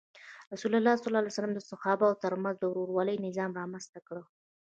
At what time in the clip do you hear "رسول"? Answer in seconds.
0.53-0.73